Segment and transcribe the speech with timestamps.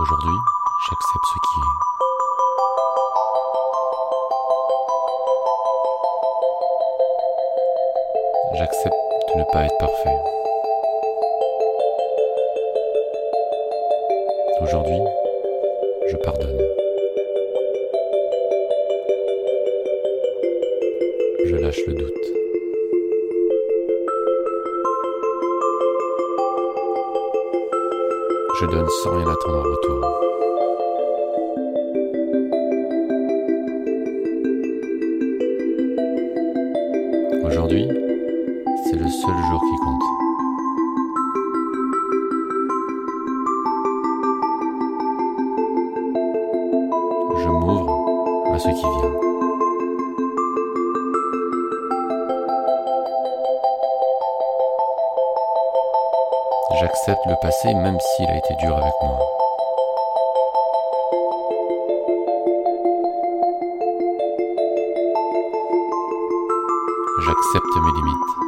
[0.00, 0.38] Aujourd'hui,
[0.88, 1.76] j'accepte ce qui est.
[8.56, 8.94] J'accepte
[9.28, 10.16] de ne pas être parfait.
[14.62, 15.02] Aujourd'hui,
[16.08, 16.58] je pardonne.
[21.44, 22.41] Je lâche le doute.
[28.60, 29.98] Je donne sans rien attendre en retour.
[37.46, 37.88] Aujourd'hui,
[38.84, 40.02] c'est le seul jour qui compte.
[47.38, 49.31] Je m'ouvre à ce qui vient.
[56.80, 59.18] J'accepte le passé même s'il a été dur avec moi.
[67.20, 68.42] J'accepte mes limites.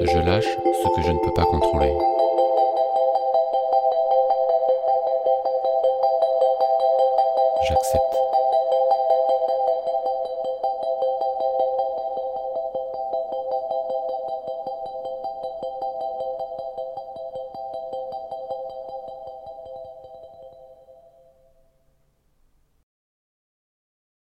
[0.00, 1.92] Je lâche ce que je ne peux pas contrôler.
[7.68, 8.23] j'accepte.